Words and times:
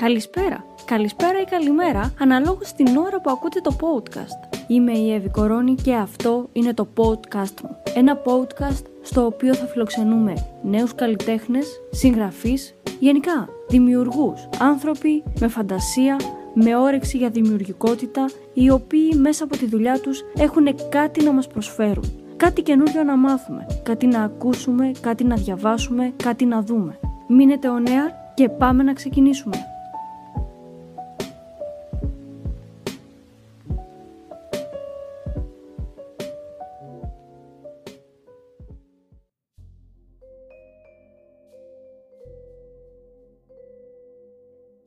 Καλησπέρα, 0.00 0.64
καλησπέρα 0.84 1.40
ή 1.40 1.44
καλημέρα, 1.44 2.14
αναλόγως 2.18 2.72
την 2.72 2.96
ώρα 2.96 3.20
που 3.20 3.30
ακούτε 3.30 3.60
το 3.60 3.76
podcast. 3.80 4.58
Είμαι 4.68 4.92
η 4.92 5.12
Εύη 5.12 5.28
Κορώνη 5.28 5.74
και 5.74 5.94
αυτό 5.94 6.48
είναι 6.52 6.74
το 6.74 6.88
podcast 6.96 7.60
μου. 7.62 7.76
Ένα 7.94 8.22
podcast 8.24 8.84
στο 9.02 9.26
οποίο 9.26 9.54
θα 9.54 9.66
φιλοξενούμε 9.66 10.34
νέους 10.62 10.94
καλλιτέχνες, 10.94 11.66
συγγραφείς, 11.90 12.74
γενικά 12.98 13.48
δημιουργούς, 13.68 14.48
άνθρωποι 14.58 15.22
με 15.40 15.48
φαντασία, 15.48 16.16
με 16.54 16.76
όρεξη 16.76 17.16
για 17.16 17.30
δημιουργικότητα, 17.30 18.24
οι 18.52 18.70
οποίοι 18.70 19.10
μέσα 19.16 19.44
από 19.44 19.56
τη 19.56 19.66
δουλειά 19.66 20.00
τους 20.00 20.22
έχουν 20.36 20.74
κάτι 20.88 21.24
να 21.24 21.32
μας 21.32 21.46
προσφέρουν. 21.46 22.04
Κάτι 22.36 22.62
καινούριο 22.62 23.02
να 23.04 23.16
μάθουμε, 23.16 23.66
κάτι 23.82 24.06
να 24.06 24.22
ακούσουμε, 24.22 24.90
κάτι 25.00 25.24
να 25.24 25.36
διαβάσουμε, 25.36 26.12
κάτι 26.16 26.44
να 26.44 26.62
δούμε. 26.62 26.98
Μείνετε 27.28 27.68
ο 27.68 27.78
νέα 27.78 28.32
και 28.34 28.48
πάμε 28.48 28.82
να 28.82 28.92
ξεκινήσουμε. 28.92 29.69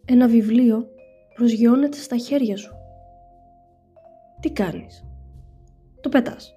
Ένα 0.06 0.28
βιβλίο 0.28 0.88
προσγειώνεται 1.36 1.98
στα 1.98 2.18
χέρια 2.18 2.58
σου. 2.58 2.74
Τι 4.40 4.52
κάνεις; 4.52 5.06
Το 6.02 6.10
πετάς. 6.10 6.54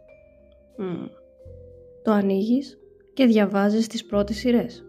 Το 2.03 2.13
ανοίγεις 2.13 2.79
και 3.13 3.27
διαβάζεις 3.27 3.87
τις 3.87 4.07
πρώτες 4.07 4.37
σειρές. 4.37 4.85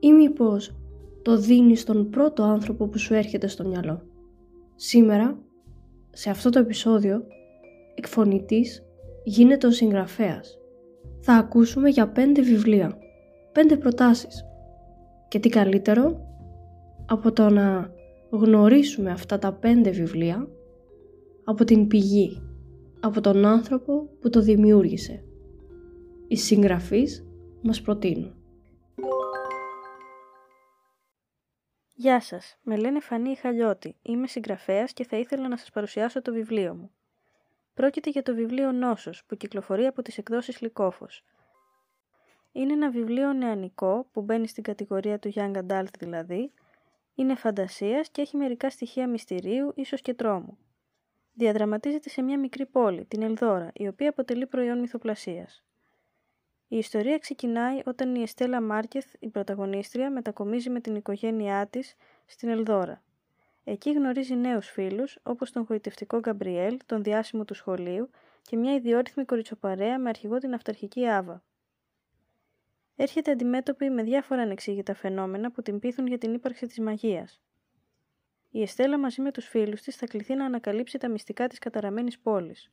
Ή 0.00 0.12
μήπως 0.12 0.76
το 1.22 1.36
δίνεις 1.38 1.80
στον 1.80 2.10
πρώτο 2.10 2.42
άνθρωπο 2.42 2.86
που 2.86 2.98
σου 2.98 3.14
έρχεται 3.14 3.46
στο 3.46 3.68
μυαλό. 3.68 4.02
Σήμερα, 4.74 5.38
σε 6.10 6.30
αυτό 6.30 6.50
το 6.50 6.58
επεισόδιο, 6.58 7.22
εκφωνητής 7.94 8.82
γίνεται 9.24 9.66
ο 9.66 9.70
συγγραφέας. 9.70 10.58
Θα 11.20 11.32
ακούσουμε 11.32 11.88
για 11.88 12.08
πέντε 12.08 12.42
βιβλία, 12.42 12.98
πέντε 13.52 13.76
προτάσεις. 13.76 14.44
Και 15.28 15.38
τι 15.38 15.48
καλύτερο 15.48 16.28
από 17.12 17.32
το 17.32 17.48
να 17.48 17.92
γνωρίσουμε 18.30 19.10
αυτά 19.10 19.38
τα 19.38 19.52
πέντε 19.52 19.90
βιβλία 19.90 20.48
από 21.44 21.64
την 21.64 21.86
πηγή, 21.86 22.42
από 23.00 23.20
τον 23.20 23.44
άνθρωπο 23.44 24.08
που 24.20 24.30
το 24.30 24.40
δημιούργησε. 24.40 25.24
Οι 26.28 26.36
συγγραφείς 26.36 27.26
μας 27.62 27.82
προτείνουν. 27.82 28.34
Γεια 31.94 32.20
σας, 32.20 32.58
με 32.62 32.76
λένε 32.76 33.00
Φανή 33.00 33.36
Χαλιώτη. 33.36 33.96
Είμαι 34.02 34.26
συγγραφέας 34.26 34.92
και 34.92 35.04
θα 35.04 35.16
ήθελα 35.16 35.48
να 35.48 35.56
σας 35.56 35.70
παρουσιάσω 35.70 36.22
το 36.22 36.32
βιβλίο 36.32 36.74
μου. 36.74 36.90
Πρόκειται 37.74 38.10
για 38.10 38.22
το 38.22 38.34
βιβλίο 38.34 38.72
Νόσος 38.72 39.24
που 39.26 39.36
κυκλοφορεί 39.36 39.86
από 39.86 40.02
τις 40.02 40.18
εκδόσεις 40.18 40.60
Λυκόφος. 40.60 41.24
Είναι 42.52 42.72
ένα 42.72 42.90
βιβλίο 42.90 43.32
νεανικό 43.32 44.06
που 44.12 44.22
μπαίνει 44.22 44.48
στην 44.48 44.62
κατηγορία 44.62 45.18
του 45.18 45.32
Young 45.34 45.56
Adult 45.56 45.94
δηλαδή, 45.98 46.52
είναι 47.14 47.34
φαντασίας 47.34 48.08
και 48.10 48.20
έχει 48.20 48.36
μερικά 48.36 48.70
στοιχεία 48.70 49.08
μυστηρίου, 49.08 49.72
ίσως 49.74 50.00
και 50.00 50.14
τρόμου. 50.14 50.58
Διαδραματίζεται 51.32 52.08
σε 52.08 52.22
μια 52.22 52.38
μικρή 52.38 52.66
πόλη, 52.66 53.04
την 53.04 53.22
Ελδόρα, 53.22 53.70
η 53.74 53.86
οποία 53.88 54.08
αποτελεί 54.08 54.46
προϊόν 54.46 54.78
μυθοπλασίας. 54.78 55.64
Η 56.68 56.76
ιστορία 56.76 57.18
ξεκινάει 57.18 57.80
όταν 57.84 58.14
η 58.14 58.22
Εστέλα 58.22 58.60
Μάρκεθ, 58.60 59.14
η 59.18 59.28
πρωταγωνίστρια, 59.28 60.10
μετακομίζει 60.10 60.70
με 60.70 60.80
την 60.80 60.94
οικογένειά 60.94 61.66
της 61.66 61.94
στην 62.26 62.48
Ελδόρα. 62.48 63.02
Εκεί 63.64 63.92
γνωρίζει 63.92 64.34
νέους 64.34 64.68
φίλους, 64.68 65.18
όπως 65.22 65.52
τον 65.52 65.66
γοητευτικό 65.68 66.18
Γκαμπριέλ, 66.18 66.76
τον 66.86 67.02
διάσημο 67.02 67.44
του 67.44 67.54
σχολείου 67.54 68.10
και 68.42 68.56
μια 68.56 68.74
ιδιόρυθμη 68.74 69.24
κοριτσοπαρέα 69.24 69.98
με 69.98 70.08
αρχηγό 70.08 70.38
την 70.38 70.54
αυταρχική 70.54 71.06
Άβα 71.06 71.42
έρχεται 73.02 73.30
αντιμέτωπη 73.30 73.90
με 73.90 74.02
διάφορα 74.02 74.42
ανεξήγητα 74.42 74.94
φαινόμενα 74.94 75.50
που 75.50 75.62
την 75.62 75.78
πείθουν 75.78 76.06
για 76.06 76.18
την 76.18 76.34
ύπαρξη 76.34 76.66
της 76.66 76.78
μαγείας. 76.78 77.40
Η 78.50 78.62
Εστέλα 78.62 78.98
μαζί 78.98 79.20
με 79.20 79.30
τους 79.30 79.46
φίλους 79.46 79.80
της 79.80 79.96
θα 79.96 80.06
κληθεί 80.06 80.34
να 80.34 80.44
ανακαλύψει 80.44 80.98
τα 80.98 81.08
μυστικά 81.08 81.46
της 81.46 81.58
καταραμένης 81.58 82.18
πόλης. 82.18 82.70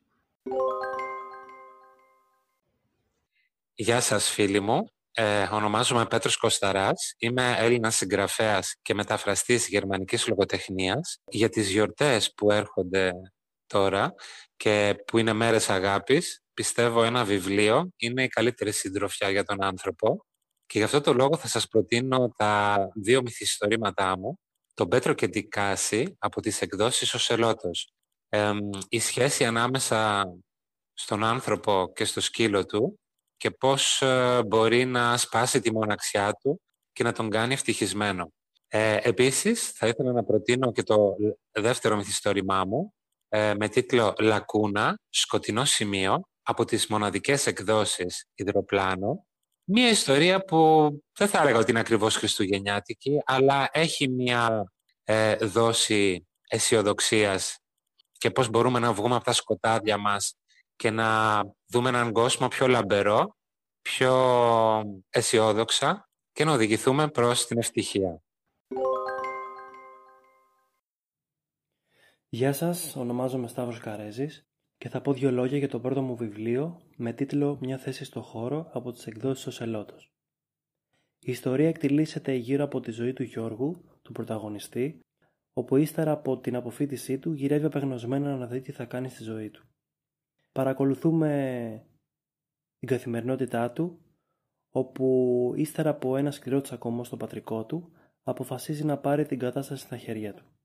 Γεια 3.74 4.00
σας 4.02 4.30
φίλοι 4.30 4.60
μου. 4.60 4.92
Ε, 5.12 5.48
ονομάζομαι 5.52 6.06
Πέτρος 6.06 6.38
Κωσταράς. 6.38 7.16
Είμαι 7.18 7.56
Έλληνας 7.58 7.96
συγγραφέας 7.96 8.76
και 8.82 8.94
μεταφραστής 8.94 9.68
γερμανικής 9.68 10.28
λογοτεχνίας. 10.28 11.22
Για 11.28 11.50
τις 11.50 11.70
γιορτές 11.70 12.34
που 12.34 12.52
έρχονται 12.52 13.12
τώρα 13.68 14.14
και 14.58 14.96
που 15.08 15.18
είναι 15.18 15.34
μέρες 15.34 15.70
αγάπης, 15.70 16.42
πιστεύω 16.58 17.04
ένα 17.04 17.24
βιβλίο 17.24 17.90
είναι 17.98 18.24
η 18.24 18.28
καλύτερη 18.28 18.72
συντροφιά 18.72 19.30
για 19.30 19.44
τον 19.44 19.64
άνθρωπο 19.64 20.26
και 20.66 20.78
γι' 20.78 20.84
αυτό 20.84 21.02
το 21.02 21.14
λόγο 21.14 21.38
θα 21.38 21.48
σας 21.48 21.68
προτείνω 21.68 22.34
τα 22.38 22.78
δύο 22.96 23.22
μυθιστορήματά 23.22 24.18
μου, 24.18 24.40
τον 24.74 24.88
Πέτρο 24.88 25.14
και 25.14 25.28
την 25.28 25.50
Κάση 25.50 26.16
από 26.20 26.42
τις 26.42 26.62
εκδόσεις 26.62 27.14
«Οσελότος». 27.14 27.92
η 28.90 29.00
σχέση 29.00 29.46
ανάμεσα 29.46 30.26
στον 30.94 31.24
άνθρωπο 31.24 31.92
και 31.96 32.06
στο 32.06 32.22
σκύλο 32.22 32.66
του 32.66 33.00
και 33.38 33.52
πώς 33.52 34.02
ε, 34.02 34.44
μπορεί 34.48 34.86
να 34.86 35.18
σπάσει 35.18 35.60
τη 35.60 35.74
μοναξιά 35.74 36.34
του 36.34 36.62
και 36.92 37.04
να 37.04 37.12
τον 37.12 37.30
κάνει 37.30 37.54
ευτυχισμένο. 37.54 38.32
Ε, 38.68 38.98
επίσης, 39.02 39.72
θα 39.72 39.88
ήθελα 39.88 40.12
να 40.12 40.24
προτείνω 40.24 40.72
και 40.72 40.84
το 40.84 41.16
δεύτερο 41.52 41.96
μυθιστόρημά 41.96 42.66
μου 42.66 42.94
ε, 43.30 43.54
με 43.60 43.70
τίτλο 43.70 44.14
«Λακούνα, 44.20 45.00
σκοτεινό 45.10 45.66
σημείο» 45.66 46.22
από 46.50 46.66
τις 46.66 46.88
μοναδικές 46.88 47.48
εκδόσεις 47.48 48.26
Ιδροπλάνο, 48.36 49.26
μία 49.64 49.90
ιστορία 49.90 50.40
που 50.40 50.90
δεν 51.18 51.28
θα 51.28 51.42
έλεγα 51.42 51.58
ότι 51.58 51.72
είναι 51.72 51.80
ακριβώς 51.80 52.16
χριστουγεννιάτικη, 52.16 53.22
αλλά 53.26 53.70
έχει 53.72 54.10
μία 54.10 54.72
ε, 55.04 55.36
δόση 55.36 56.28
αισιοδοξίας 56.48 57.58
και 58.12 58.32
πώς 58.32 58.50
μπορούμε 58.50 58.80
να 58.80 58.94
βγούμε 58.94 59.16
από 59.16 59.24
τα 59.24 59.34
σκοτάδια 59.34 59.98
μας 59.98 60.38
και 60.76 60.90
να 60.90 61.42
δούμε 61.66 61.90
έναν 61.90 62.12
κόσμο 62.12 62.48
πιο 62.48 62.68
λαμπερό, 62.68 63.38
πιο 63.82 64.14
αισιόδοξα 65.10 66.10
και 66.32 66.46
να 66.46 66.52
οδηγηθούμε 66.52 67.08
προς 67.08 67.46
την 67.46 67.58
ευτυχία. 67.58 68.22
Γεια 72.30 72.54
σας, 72.54 72.96
ονομάζομαι 72.96 73.48
Σταύρος 73.48 73.80
Καρέζης 73.80 74.48
και 74.78 74.90
θα 74.90 75.02
πω 75.02 75.14
δύο 75.14 75.32
λόγια 75.32 75.58
για 75.58 75.70
το 75.70 75.80
πρώτο 75.80 76.02
μου 76.02 76.16
βιβλίο 76.16 76.82
με 76.96 77.14
τίτλο 77.14 77.58
«Μια 77.62 77.78
θέση 77.78 78.06
στο 78.06 78.22
χώρο» 78.22 78.70
από 78.74 78.92
τις 78.92 79.08
εκδόσεις 79.08 79.56
Σελότος. 79.56 80.12
Η 81.20 81.32
ιστορία 81.32 81.68
εκτιλήσεται 81.68 82.34
γύρω 82.34 82.64
από 82.64 82.80
τη 82.80 82.92
ζωή 82.92 83.14
του 83.14 83.24
Γιώργου, 83.24 83.84
του 84.02 84.12
πρωταγωνιστή, 84.12 85.00
όπου 85.54 85.76
ύστερα 85.76 86.12
από 86.12 86.40
την 86.40 86.56
αποφύτισή 86.56 87.18
του 87.20 87.34
γυρεύει 87.34 87.66
απεγνωσμένα 87.66 88.38
να 88.38 88.48
δει 88.48 88.62
τι 88.62 88.72
θα 88.72 88.86
κάνει 88.86 89.10
στη 89.10 89.24
ζωή 89.24 89.50
του. 89.50 89.68
Παρακολουθούμε 90.52 91.86
την 92.80 92.88
καθημερινότητά 92.88 93.72
του, 93.72 94.00
όπου 94.70 95.54
ύστερα 95.56 95.90
από 95.90 96.18
ένα 96.18 96.32
σκληρό 96.32 96.62
τσακωμό 96.62 97.04
στο 97.04 97.18
πατρικό 97.18 97.66
του, 97.66 97.92
αποφασίζει 98.24 98.86
να 98.86 98.98
πάρει 98.98 99.26
την 99.26 99.40
κατάσταση 99.40 99.84
στα 99.84 99.98
χέρια 99.98 100.34
του. 100.34 100.57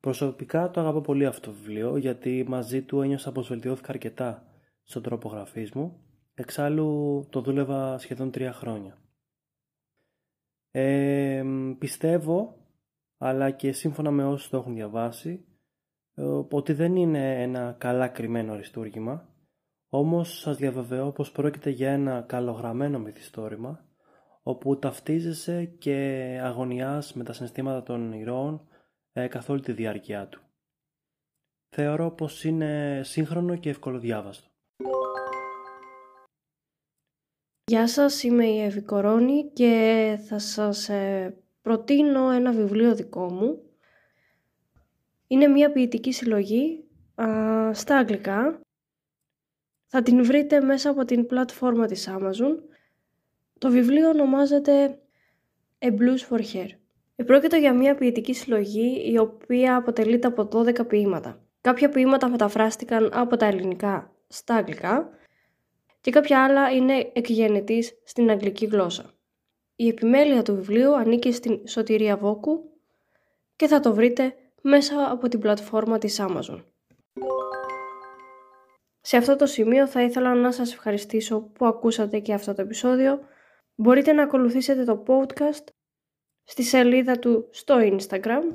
Προσωπικά 0.00 0.70
το 0.70 0.80
αγαπώ 0.80 1.00
πολύ 1.00 1.26
αυτό 1.26 1.50
το 1.50 1.56
βιβλίο 1.56 1.96
γιατί 1.96 2.44
μαζί 2.48 2.82
του 2.82 3.00
ένιωσα 3.00 3.32
πως 3.32 3.48
βελτιώθηκα 3.48 3.92
αρκετά 3.92 4.44
στον 4.82 5.02
τρόπο 5.02 5.28
γραφής 5.28 5.72
μου. 5.72 6.00
Εξάλλου 6.34 7.26
το 7.30 7.40
δούλευα 7.40 7.98
σχεδόν 7.98 8.30
τρία 8.30 8.52
χρόνια. 8.52 8.98
Ε, 10.70 11.44
πιστεύω, 11.78 12.56
αλλά 13.18 13.50
και 13.50 13.72
σύμφωνα 13.72 14.10
με 14.10 14.24
όσους 14.24 14.48
το 14.48 14.56
έχουν 14.56 14.74
διαβάσει, 14.74 15.44
ε, 16.14 16.22
ότι 16.50 16.72
δεν 16.72 16.96
είναι 16.96 17.42
ένα 17.42 17.76
καλά 17.78 18.08
κρυμμένο 18.08 18.52
αριστούργημα, 18.52 19.28
όμως 19.88 20.38
σας 20.38 20.56
διαβεβαιώ 20.56 21.12
πως 21.12 21.32
πρόκειται 21.32 21.70
για 21.70 21.90
ένα 21.90 22.20
καλογραμμένο 22.20 22.98
μυθιστόρημα, 22.98 23.84
όπου 24.42 24.78
ταυτίζεσαι 24.78 25.64
και 25.64 26.38
αγωνιάς 26.42 27.14
με 27.14 27.24
τα 27.24 27.32
συναισθήματα 27.32 27.82
των 27.82 28.12
ηρώων 28.12 28.68
ε, 29.22 29.28
καθ' 29.28 29.48
όλη 29.48 29.60
τη 29.60 29.72
διάρκεια 29.72 30.26
του. 30.26 30.40
Θεωρώ 31.68 32.10
πως 32.10 32.44
είναι 32.44 33.00
σύγχρονο 33.04 33.56
και 33.56 33.70
ευκολοδιάβαστο. 33.70 34.48
Γεια 37.64 37.88
σας, 37.88 38.22
είμαι 38.22 38.46
η 38.46 38.60
Εύη 38.60 38.80
Κορώνη 38.82 39.50
και 39.52 40.18
θα 40.28 40.38
σας 40.38 40.88
ε, 40.88 41.36
προτείνω 41.62 42.30
ένα 42.30 42.52
βιβλίο 42.52 42.94
δικό 42.94 43.30
μου. 43.30 43.62
Είναι 45.26 45.46
μια 45.46 45.72
ποιητική 45.72 46.12
συλλογή 46.12 46.84
στα 47.72 47.96
αγγλικά. 47.96 48.60
Θα 49.86 50.02
την 50.02 50.24
βρείτε 50.24 50.60
μέσα 50.60 50.90
από 50.90 51.04
την 51.04 51.26
πλατφόρμα 51.26 51.86
της 51.86 52.08
Amazon. 52.10 52.58
Το 53.58 53.70
βιβλίο 53.70 54.08
ονομάζεται 54.08 54.98
A 55.78 55.86
Blues 55.86 56.18
for 56.28 56.40
Hair. 56.52 56.79
Πρόκειται 57.26 57.58
για 57.58 57.74
μια 57.74 57.94
ποιητική 57.94 58.34
συλλογή 58.34 59.10
η 59.12 59.18
οποία 59.18 59.76
αποτελείται 59.76 60.26
από 60.26 60.48
12 60.52 60.86
ποίηματα. 60.86 61.40
Κάποια 61.60 61.88
ποίηματα 61.88 62.28
μεταφράστηκαν 62.28 63.10
από 63.12 63.36
τα 63.36 63.46
ελληνικά 63.46 64.12
στα 64.28 64.54
αγγλικά 64.54 65.10
και 66.00 66.10
κάποια 66.10 66.44
άλλα 66.44 66.70
είναι 66.70 67.10
εκγενετής 67.12 67.92
στην 68.04 68.30
αγγλική 68.30 68.66
γλώσσα. 68.66 69.14
Η 69.76 69.88
επιμέλεια 69.88 70.42
του 70.42 70.54
βιβλίου 70.54 70.96
ανήκει 70.96 71.32
στην 71.32 71.68
Σωτηρία 71.68 72.16
Βόκου 72.16 72.70
και 73.56 73.66
θα 73.66 73.80
το 73.80 73.94
βρείτε 73.94 74.34
μέσα 74.62 75.10
από 75.10 75.28
την 75.28 75.40
πλατφόρμα 75.40 75.98
της 75.98 76.20
Amazon. 76.20 76.64
Σε 79.00 79.16
αυτό 79.16 79.36
το 79.36 79.46
σημείο 79.46 79.86
θα 79.86 80.02
ήθελα 80.02 80.34
να 80.34 80.52
σας 80.52 80.72
ευχαριστήσω 80.72 81.40
που 81.40 81.66
ακούσατε 81.66 82.18
και 82.18 82.32
αυτό 82.32 82.54
το 82.54 82.62
επεισόδιο. 82.62 83.20
Μπορείτε 83.74 84.12
να 84.12 84.22
ακολουθήσετε 84.22 84.84
το 84.84 85.02
podcast 85.06 85.64
στη 86.50 86.62
σελίδα 86.62 87.18
του 87.18 87.48
στο 87.50 87.76
Instagram 87.80 88.54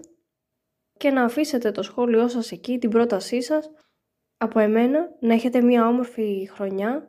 και 0.98 1.12
να 1.12 1.24
αφήσετε 1.24 1.72
το 1.72 1.82
σχόλιο 1.82 2.28
σας 2.28 2.52
εκεί, 2.52 2.78
την 2.78 2.90
πρότασή 2.90 3.42
σας. 3.42 3.72
Από 4.38 4.60
εμένα 4.60 5.10
να 5.20 5.34
έχετε 5.34 5.62
μια 5.62 5.88
όμορφη 5.88 6.50
χρονιά 6.52 7.08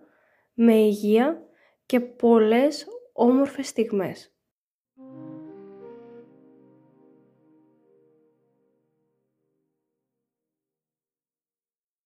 με 0.54 0.74
υγεία 0.74 1.42
και 1.86 2.00
πολλές 2.00 2.86
όμορφες 3.12 3.68
στιγμές. 3.68 4.35